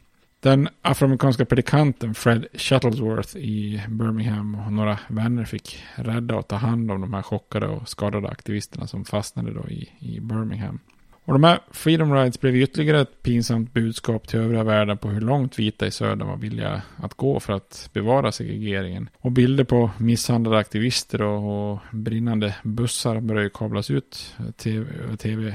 [0.40, 6.90] Den afroamerikanska predikanten Fred Shuttlesworth i Birmingham och några vänner fick rädda och ta hand
[6.90, 10.81] om de här chockade och skadade aktivisterna som fastnade då i, i Birmingham.
[11.28, 15.20] Och de här Freedom Rides blev ytterligare ett pinsamt budskap till övriga världen på hur
[15.20, 19.08] långt vita i södern var villiga att gå för att bevara segregeringen.
[19.18, 25.16] Och bilder på misshandlade aktivister och, och brinnande bussar började kablas ut eh, eh, TV,
[25.16, 25.54] tv,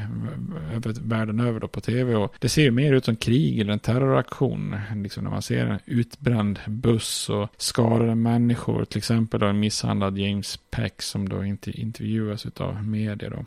[0.73, 2.15] över världen över då på tv.
[2.15, 4.75] Och det ser ju mer ut som krig eller en terroraktion.
[4.95, 8.85] Liksom när man ser en utbränd buss och skadade människor.
[8.85, 13.45] Till exempel då en misshandlad James Peck som då inte intervjuas av media då.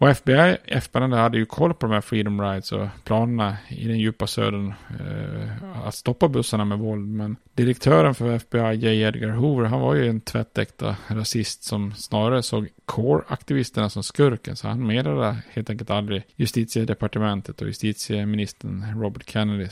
[0.00, 3.98] Och FBI, FBI hade ju koll på de här Freedom Rides och planerna i den
[3.98, 7.08] djupa södern eh, att stoppa bussarna med våld.
[7.08, 9.02] Men direktören för FBI, J.
[9.02, 14.56] Edgar Hoover, han var ju en tvättäkta rasist som snarare såg core-aktivisterna som skurken.
[14.56, 19.68] Så han meddelade helt enkelt aldrig justitiedepartementet och justitieministern Robert Kennedy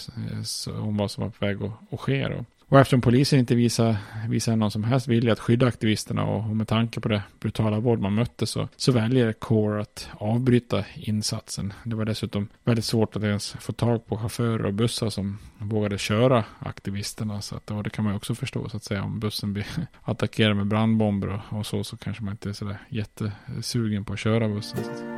[0.67, 2.29] eh, om vad som var på väg att, att ske.
[2.29, 2.45] Då.
[2.69, 3.97] Och eftersom polisen inte visar,
[4.29, 7.81] visar någon som helst vilja att skydda aktivisterna och, och med tanke på det brutala
[7.81, 11.73] våld man mötte så, så väljer Core att avbryta insatsen.
[11.85, 15.99] Det var dessutom väldigt svårt att ens få tag på chaufförer och bussar som vågade
[15.99, 17.41] köra aktivisterna.
[17.41, 19.67] Så att, och det kan man ju också förstå så att säga om bussen blir
[20.03, 24.19] attackerad med brandbomber och, och så så kanske man inte är sådär jättesugen på att
[24.19, 25.18] köra bussen.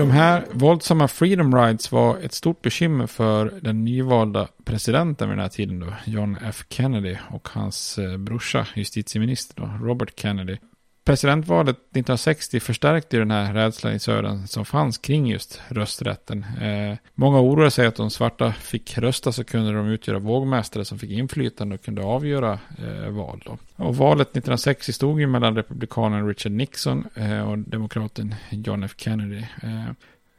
[0.00, 5.42] De här våldsamma freedom rides var ett stort bekymmer för den nyvalda presidenten vid den
[5.42, 6.64] här tiden då, John F.
[6.68, 10.56] Kennedy och hans eh, brorsa, justitieminister då, Robert Kennedy.
[11.04, 16.44] Presidentvalet 1960 förstärkte den här rädslan i södern som fanns kring just rösträtten.
[16.60, 20.98] Eh, många oroade sig att om svarta fick rösta så kunde de utgöra vågmästare som
[20.98, 23.42] fick inflytande och kunde avgöra eh, val.
[23.44, 23.58] Då.
[23.76, 28.94] Och valet 1960 stod ju mellan republikanen Richard Nixon eh, och demokraten John F.
[28.96, 29.44] Kennedy.
[29.62, 29.92] Eh,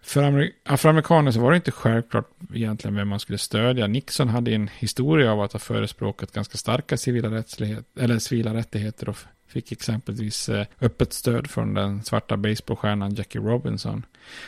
[0.04, 3.88] för afroamerikaner så var det inte självklart egentligen vem man skulle stödja.
[3.88, 7.44] Nixon hade en historia av att ha förespråkat ganska starka civila,
[8.00, 9.18] eller civila rättigheter och
[9.52, 14.06] Fick exempelvis eh, öppet stöd från den svarta baseballstjärnan Jackie Robinson.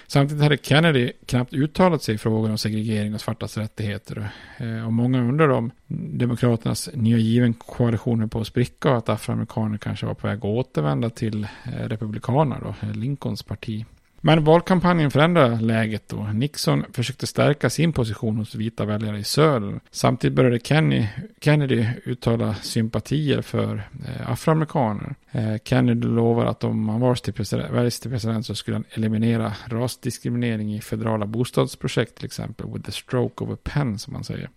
[0.08, 4.30] Samtidigt hade Kennedy knappt uttalat sig i frågan om segregering och svartas rättigheter.
[4.58, 9.78] Eh, och många undrar om Demokraternas nya given koalition på att spricka och att afroamerikaner
[9.78, 13.86] kanske var på väg att återvända till eh, Republikanerna, då, Lincolns parti.
[14.26, 16.24] Men valkampanjen förändrade läget då.
[16.34, 19.80] Nixon försökte stärka sin position hos vita väljare i södern.
[19.92, 21.08] Samtidigt började Kenny,
[21.42, 25.16] Kennedy uttala sympatier för eh, afroamerikaner.
[25.32, 29.54] Eh, Kennedy lovade att om han väljs till, president, till president så skulle han eliminera
[29.68, 32.68] rasdiskriminering i federala bostadsprojekt till exempel.
[32.74, 34.50] With the stroke of a pen som man säger.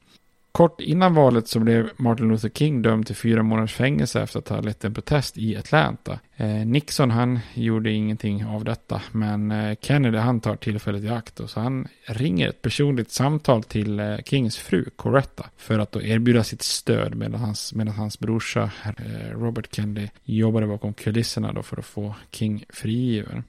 [0.56, 4.48] Kort innan valet så blev Martin Luther King dömd till fyra månaders fängelse efter att
[4.48, 6.18] ha lett en protest i Atlanta.
[6.36, 11.40] Eh, Nixon han gjorde ingenting av detta men eh, Kennedy han tar tillfället i akt
[11.40, 16.02] och så han ringer ett personligt samtal till eh, Kings fru Coretta för att då
[16.02, 21.62] erbjuda sitt stöd medan hans, medan hans brorsa eh, Robert Kennedy jobbade bakom kulisserna då
[21.62, 23.44] för att få King frigiven.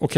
[0.00, 0.12] Och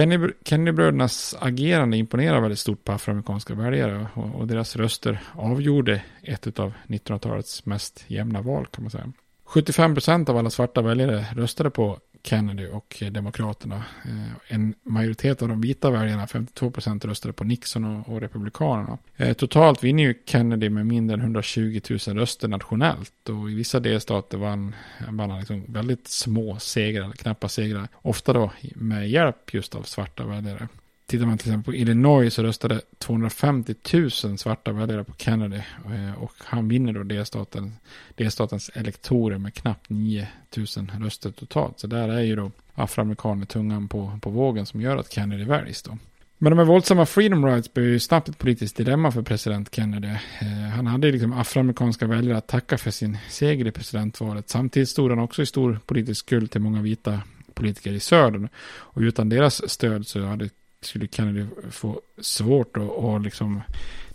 [0.44, 6.72] Kennedybrödernas agerande imponerar väldigt stort på afroamerikanska väljare och, och deras röster avgjorde ett av
[6.86, 9.12] 1900-talets mest jämna val kan man säga.
[9.44, 13.84] 75 procent av alla svarta väljare röstade på Kennedy och Demokraterna.
[14.04, 18.98] Eh, en majoritet av de vita väljarna, 52 procent, röstade på Nixon och, Republikanerna.
[19.16, 23.80] Eh, totalt vinner ju Kennedy med mindre än 120 000 röster nationellt och i vissa
[23.80, 24.74] delstater vann,
[25.08, 27.88] vann han liksom väldigt små segrar, knappa segrar.
[28.02, 30.68] Ofta då med hjälp just av svarta väljare.
[31.06, 35.60] Tittar man till exempel på Illinois så röstade 250 000 svarta väljare på Kennedy.
[35.84, 37.72] Eh, och han vinner då delstaten,
[38.14, 40.66] delstatens elektorer med knappt 9 000
[41.00, 41.80] röster totalt.
[41.80, 45.82] Så där är ju då afroamerikaner tungan på, på vågen som gör att Kennedy väljs
[45.82, 45.98] då.
[46.38, 50.08] Men de här våldsamma freedom rights blev ju snabbt ett politiskt dilemma för president Kennedy.
[50.40, 54.48] Eh, han hade ju liksom afroamerikanska väljare att tacka för sin seger i presidentvalet.
[54.48, 57.20] Samtidigt stod han också i stor politisk skuld till många vita
[57.54, 58.48] politiker i södern.
[58.64, 60.48] Och utan deras stöd så hade
[60.84, 63.62] skulle Kennedy få svårt att och liksom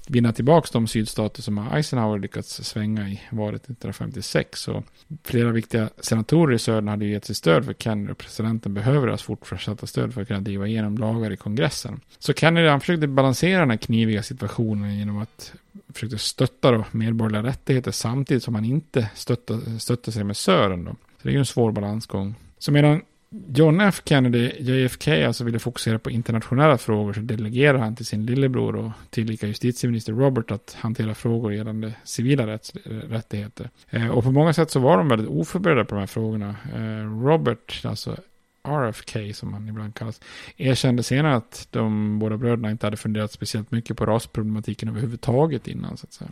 [0.08, 4.60] vinna tillbaka de sydstater som Eisenhower lyckats svänga i valet 1956.
[4.60, 4.84] Så
[5.24, 9.24] flera viktiga senatorer i södern hade gett sitt stöd för Kennedy och presidenten behöver deras
[9.24, 12.00] fortsatta stöd för att kunna driva igenom lagar i kongressen.
[12.20, 15.54] Så Kennedy han försökte balansera den här kniviga situationen genom att
[15.94, 20.86] försöka stötta då medborgerliga rättigheter samtidigt som han inte stöttade, stötte sig med södern.
[20.86, 20.92] Då.
[20.92, 22.36] Så det är ju en svår balansgång.
[22.60, 27.96] Så medan John F Kennedy, JFK, alltså ville fokusera på internationella frågor så delegerade han
[27.96, 33.70] till sin lillebror och tillika justitieminister Robert att hantera frågor gällande civila rätts, rättigheter.
[33.90, 36.56] Eh, och på många sätt så var de väldigt oförberedda på de här frågorna.
[36.76, 38.18] Eh, Robert, alltså
[38.64, 40.22] RFK som han ibland kallas,
[40.58, 45.98] erkände senare att de båda bröderna inte hade funderat speciellt mycket på rasproblematiken överhuvudtaget innan.
[45.98, 46.32] Så att säga.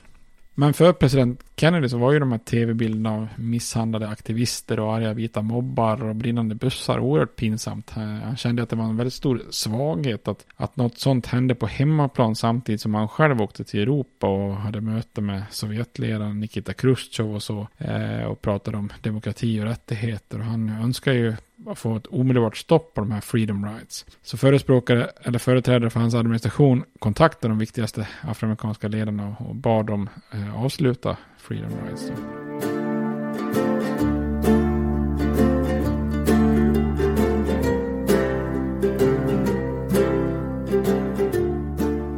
[0.57, 5.13] Men för president Kennedy så var ju de här tv-bilderna av misshandlade aktivister och arga
[5.13, 7.89] vita mobbar och brinnande bussar oerhört pinsamt.
[7.89, 11.67] Han kände att det var en väldigt stor svaghet att, att något sånt hände på
[11.67, 17.35] hemmaplan samtidigt som han själv åkte till Europa och hade möte med Sovjetledaren Nikita Khrushchev
[17.35, 20.39] och så eh, och pratade om demokrati och rättigheter.
[20.39, 21.33] Och han önskar ju
[21.67, 24.05] att få ett omedelbart stopp på de här freedom rights.
[24.21, 30.09] Så förespråkare eller företrädare för hans administration kontaktade de viktigaste afroamerikanska ledarna och bad dem
[30.31, 32.07] eh, avsluta freedom rights.
[32.07, 32.45] Då.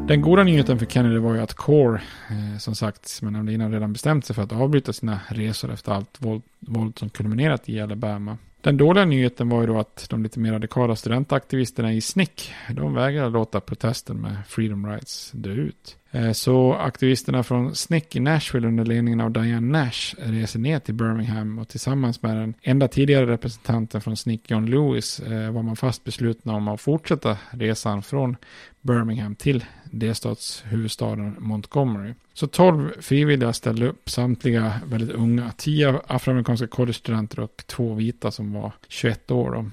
[0.08, 3.54] Den goda nyheten för Kennedy var ju att Core, eh, som sagt, som jag nämnde
[3.54, 7.70] innan, redan bestämt sig för att avbryta sina resor efter allt våld, våld som kulminerat
[7.70, 8.38] i Alabama.
[8.68, 12.94] Den dåliga nyheten var ju då att de lite mer radikala studentaktivisterna i SNIC de
[12.94, 15.98] vägrade låta protesten med Freedom Rights dö ut.
[16.12, 20.94] Eh, så aktivisterna från SNCC i Nashville under ledningen av Diane Nash reser ner till
[20.94, 25.76] Birmingham och tillsammans med den enda tidigare representanten från SNCC, John Lewis, eh, var man
[25.76, 28.36] fast beslutna om att fortsätta resan från
[28.82, 32.14] Birmingham till delstatshuvudstaden Montgomery.
[32.34, 35.52] Så tolv frivilliga ställde upp, samtliga väldigt unga.
[35.58, 39.52] Tio afroamerikanska collegestudenter och två vita som var 21 år.
[39.52, 39.66] Då.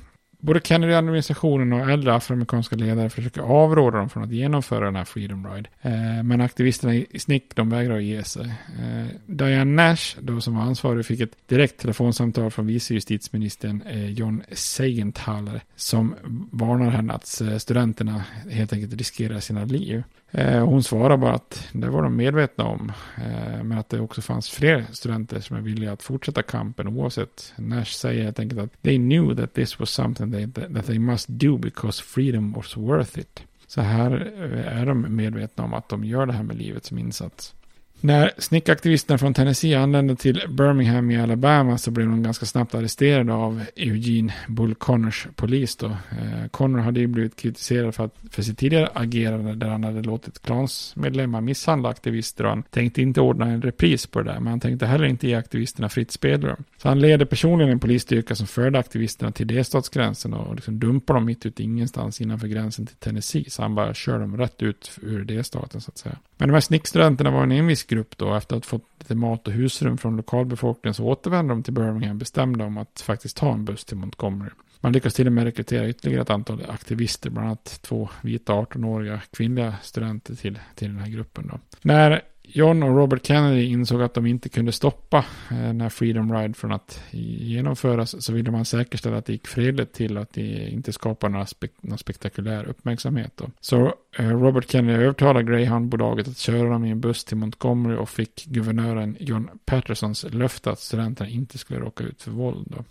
[0.44, 5.46] Både Kennedy-administrationen och äldre afroamerikanska ledare försöker avråda dem från att genomföra den här Freedom
[5.46, 5.68] Ride.
[5.82, 8.46] Eh, men aktivisterna i SNCC de vägrar att ge sig.
[8.78, 14.10] Eh, Diane Nash, då som var ansvarig, fick ett direkt telefonsamtal från vice justitieministern eh,
[14.10, 16.14] John Seigenthaler som
[16.50, 20.02] varnar henne att eh, studenterna helt enkelt riskerar sina liv.
[20.30, 22.92] Eh, hon svarar bara att det var de medvetna om.
[23.16, 27.52] Eh, men att det också fanns fler studenter som är villiga att fortsätta kampen oavsett.
[27.56, 31.26] Nash säger helt enkelt att they knew that this was something they, that they must
[31.28, 33.42] do because freedom was worth it.
[33.66, 36.98] Så här eh, är de medvetna om att de gör det här med livet som
[36.98, 37.54] insats.
[38.00, 43.32] När snickaktivisterna från Tennessee anlände till Birmingham i Alabama så blev de ganska snabbt arresterade
[43.32, 45.76] av Eugene Bull Connors polis.
[45.76, 45.86] Då.
[45.86, 50.02] Eh, Connor hade ju blivit kritiserad för, att, för sitt tidigare agerande där han hade
[50.02, 54.46] låtit klansmedlemmar misshandla aktivister och han tänkte inte ordna en repris på det där men
[54.46, 56.64] han tänkte heller inte ge aktivisterna fritt spelrum.
[56.76, 61.26] Så han ledde personligen en polisstyrka som förde aktivisterna till delstatsgränsen och liksom dumpade dem
[61.26, 63.50] mitt ute ingenstans innanför gränsen till Tennessee.
[63.50, 66.16] Så han bara körde dem rätt ut ur delstaten så att säga.
[66.36, 68.34] Men de här snickstudenterna var en envis grupp då.
[68.34, 72.18] Efter att ha fått lite mat och husrum från lokalbefolkningen så återvände de till Birmingham
[72.18, 74.50] bestämda om att faktiskt ta en buss till Montgomery.
[74.80, 79.20] Man lyckas till och med rekrytera ytterligare ett antal aktivister, bland annat två vita 18-åriga
[79.32, 81.46] kvinnliga studenter till, till den här gruppen.
[81.52, 81.58] Då.
[81.82, 85.18] När John och Robert Kennedy insåg att de inte kunde stoppa
[85.50, 89.46] eh, den här Freedom Ride från att genomföras så ville man säkerställa att det gick
[89.46, 93.32] fredligt till att det inte skapade några, spek någon spektakulär uppmärksamhet.
[93.36, 93.50] Då.
[93.60, 98.08] Så eh, Robert Kennedy övertalade Greyhound-bolaget att köra dem i en buss till Montgomery och
[98.08, 102.66] fick guvernören John Pattersons löfte att studenterna inte skulle råka ut för våld.
[102.70, 102.84] Då.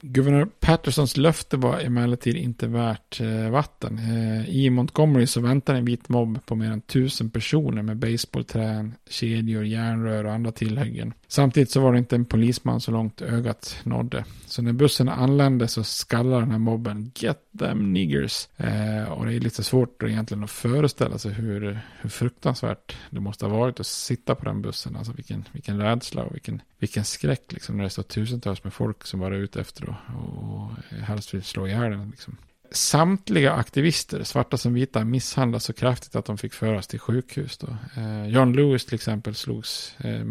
[0.00, 3.98] Guvernör Pattersons löfte var emellertid inte värt eh, vatten.
[3.98, 8.94] Eh, I Montgomery så väntar en vit mobb på mer än tusen personer med baseballträn,
[9.10, 11.12] kedjor, järnrör och andra tillhyggen.
[11.30, 14.24] Samtidigt så var det inte en polisman så långt ögat nådde.
[14.46, 18.48] Så när bussen anlände så skallar den här mobben Get them niggers.
[18.56, 23.46] Eh, och det är lite svårt egentligen att föreställa sig hur, hur fruktansvärt det måste
[23.46, 24.96] ha varit att sitta på den bussen.
[24.96, 29.06] Alltså vilken, vilken rädsla och vilken, vilken skräck liksom när det står tusentals med folk
[29.06, 32.10] som bara är ute efter och, och helst vill slå ihjäl den.
[32.10, 32.36] Liksom.
[32.70, 37.58] Samtliga aktivister, svarta som vita, misshandlas så kraftigt att de fick föras till sjukhus.
[37.58, 37.76] Då.
[37.96, 40.24] Eh, John Lewis till exempel slogs eh,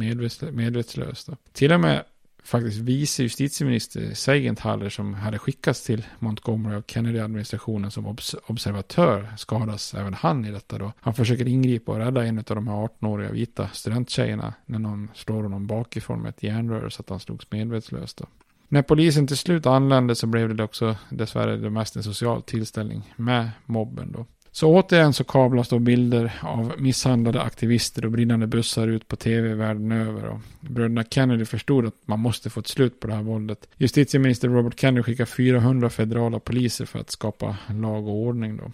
[0.52, 1.26] medvetslös.
[1.26, 1.36] Då.
[1.54, 2.04] Till och med
[2.48, 9.94] faktiskt vice justitieminister Seigenthaler som hade skickats till Montgomery av Kennedy-administrationen som obs observatör skadas
[9.94, 10.92] även han i detta då.
[11.00, 15.44] Han försöker ingripa och rädda en av de här 18-åriga vita studenttjejerna när någon slår
[15.44, 18.26] honom bakifrån med ett järnrör så att han slogs medvetslös då.
[18.68, 23.14] När polisen till slut anlände så blev det också dessvärre det mest en social tillställning
[23.16, 24.26] med mobben då.
[24.52, 29.54] Så återigen så kablas då bilder av misshandlade aktivister och brinnande bussar ut på tv
[29.54, 30.26] världen över.
[30.26, 33.68] Och bröderna Kennedy förstod att man måste få ett slut på det här våldet.
[33.78, 38.72] Justitieminister Robert Kennedy skickar 400 federala poliser för att skapa lag och ordning då.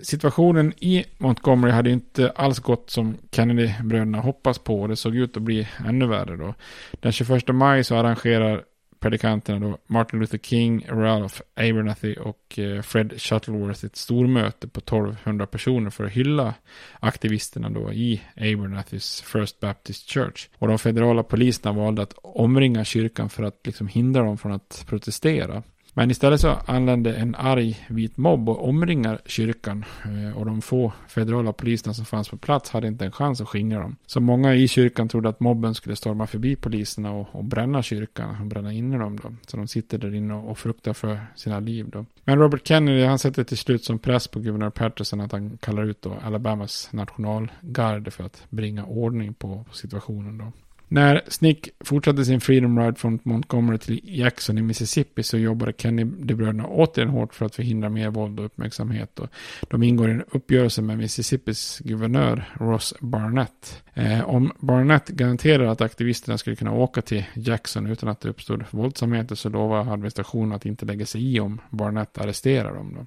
[0.00, 5.36] Situationen i Montgomery hade inte alls gått som Kennedy-bröderna hoppas på och det såg ut
[5.36, 6.54] att bli ännu värre då.
[7.00, 8.62] Den 21 maj så arrangerar
[9.00, 15.46] predikanterna då Martin Luther King, Ralph Abernathy och eh, Fred Shuttleworth ett stormöte på 1200
[15.46, 16.54] personer för att hylla
[17.00, 20.48] aktivisterna då i Abernathys First Baptist Church.
[20.58, 24.84] Och de federala poliserna valde att omringa kyrkan för att liksom hindra dem från att
[24.88, 25.62] protestera.
[25.98, 29.84] Men istället så anlände en arg vit mobb och omringar kyrkan.
[30.04, 33.48] Eh, och de få federala poliserna som fanns på plats hade inte en chans att
[33.48, 33.96] skingra dem.
[34.06, 38.40] Så många i kyrkan trodde att mobben skulle storma förbi poliserna och, och bränna kyrkan
[38.40, 39.34] och bränna inne dem då.
[39.46, 42.04] Så de sitter där inne och, och fruktar för sina liv då.
[42.24, 45.84] Men Robert Kennedy han sätter till slut som press på guvernör Patterson att han kallar
[45.84, 50.52] ut då Alabamas nationalgarde för att bringa ordning på, på situationen då.
[50.88, 56.66] När Snick fortsatte sin Freedom Ride från Montgomery till Jackson i Mississippi så jobbade Kennedy-bröderna
[56.66, 59.18] återigen hårt för att förhindra mer våld och uppmärksamhet.
[59.18, 59.28] Och
[59.70, 63.82] de ingår i en uppgörelse med Mississippis guvernör Ross Barnett.
[63.94, 68.64] Eh, om Barnett garanterade att aktivisterna skulle kunna åka till Jackson utan att det uppstod
[68.70, 72.94] våldsamheter så lovade administrationen att inte lägga sig i om Barnett arresterar dem.
[72.98, 73.06] Då.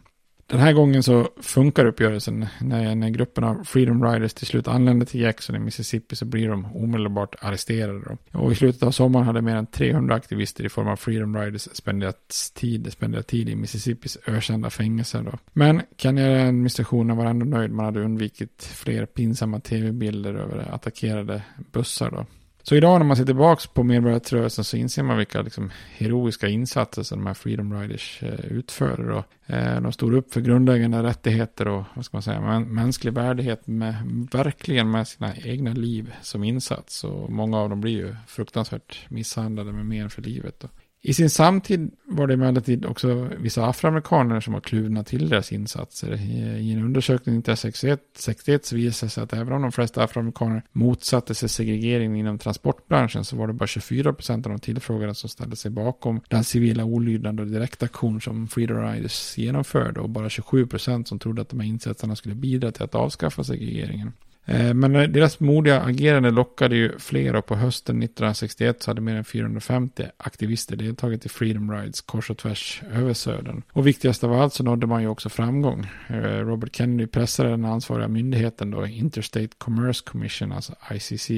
[0.50, 2.46] Den här gången så funkar uppgörelsen.
[2.62, 6.50] När, när gruppen av Freedom Riders till slut anländer till Jackson i Mississippi så blir
[6.50, 8.00] de omedelbart arresterade.
[8.00, 8.40] Då.
[8.40, 11.62] Och i slutet av sommaren hade mer än 300 aktivister i form av Freedom Riders
[11.62, 15.24] spenderat tid, spenderat tid i Mississippis ökända fängelser.
[15.24, 15.38] Då.
[15.54, 17.72] Men Kanye-administrationen var ändå nöjd.
[17.72, 21.42] Man hade undvikit fler pinsamma tv-bilder över attackerade
[21.72, 22.12] bussar.
[22.12, 22.26] Då.
[22.70, 27.04] Så idag när man ser tillbaka på medborgarrörelsen så inser man vilka liksom, heroiska insatser
[27.04, 29.10] som de här Freedom Riders eh, utför.
[29.10, 33.68] Och, eh, de stod upp för grundläggande rättigheter och vad ska man säga, mänsklig värdighet
[33.68, 33.96] med,
[34.32, 37.04] verkligen med sina egna liv som insats.
[37.04, 40.64] Och många av dem blir ju fruktansvärt misshandlade med men för livet.
[40.64, 40.70] Och,
[41.02, 46.14] i sin samtid var det emellertid också vissa afroamerikaner som var kluvna till deras insatser.
[46.60, 51.50] I en undersökning 1961 så visade sig att även om de flesta afroamerikaner motsatte sig
[51.50, 55.72] segregeringen inom transportbranschen så var det bara 24 procent av de tillfrågade som ställde sig
[55.72, 61.20] bakom den civila olydnad och direktaktion som Freedom Riders genomförde och bara 27 procent som
[61.20, 64.14] trodde att de här insatserna skulle bidra till att avskaffa segregeringen.
[64.46, 69.02] Eh, men eh, deras modiga agerande lockade ju fler och på hösten 1961 så hade
[69.02, 73.62] mer än 450 aktivister deltagit i Freedom Rides kors och tvärs över södern.
[73.72, 75.88] Och viktigast av allt så nådde man ju också framgång.
[76.08, 81.32] Eh, Robert Kennedy pressade den ansvariga myndigheten då, Interstate Commerce Commission, alltså ICC,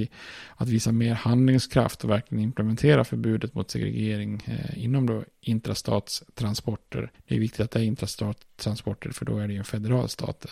[0.56, 4.44] att visa mer handlingskraft och verkligen implementera förbudet mot segregering
[4.76, 7.12] inom då intrastatstransporter.
[7.28, 10.10] Det är viktigt att det är intrastat transporter, för då är det ju en federal,
[10.10, 10.46] stat,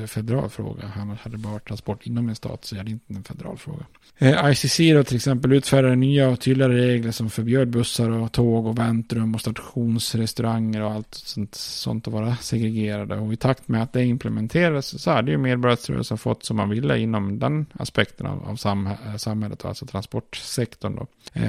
[0.00, 0.86] eh, federal fråga.
[0.86, 3.86] Hade det bara varit transport inom en stat så är det inte en federal fråga.
[4.18, 8.66] Eh, ICC då till exempel utfärdade nya och tydligare regler som förbjöd bussar och tåg
[8.66, 13.18] och väntrum och stationsrestauranger och allt sånt, sånt att vara segregerade.
[13.18, 16.98] Och i takt med att det implementerades så hade ju medborgarrörelsen fått som man ville
[16.98, 21.06] inom den aspekten av, av eh, samhället, alltså transportsektorn då.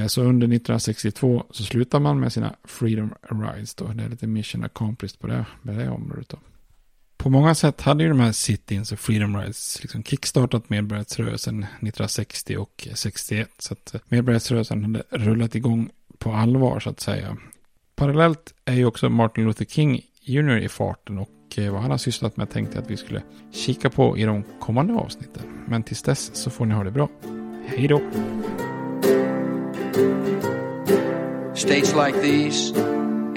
[0.08, 3.88] Så under 1962 så slutar man med sina Freedom Rides då.
[3.88, 6.38] Det är lite mission accomplished på det, på det området då
[7.28, 12.58] på många sätt hade ju de här sit-ins och freedom rides liksom kickstartat medborgarrättsrörelsen 1960
[12.58, 13.50] och 61.
[13.60, 17.38] Så att eh, medborgarrättsrörelsen hade rullat igång på allvar så att säga.
[17.96, 20.58] Parallellt är ju också Martin Luther King Jr.
[20.58, 23.90] i farten och eh, vad han har sysslat med tänkte jag att vi skulle kika
[23.90, 25.44] på i de kommande avsnitten.
[25.68, 27.10] Men tills dess så får ni ha det bra.
[27.68, 28.02] Hej då!
[31.56, 32.80] States like these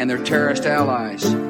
[0.01, 1.49] and their terrorist allies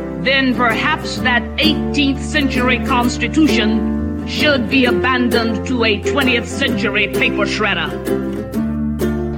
[0.23, 7.89] then perhaps that 18th century Constitution should be abandoned to a 20th century paper shredder.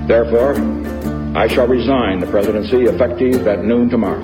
[0.08, 0.56] Therefore,
[1.38, 4.22] I shall resign the presidency effective at noon tomorrow.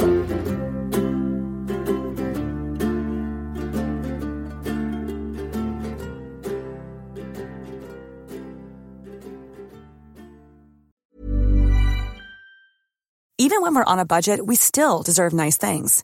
[13.41, 16.03] Even when we're on a budget, we still deserve nice things.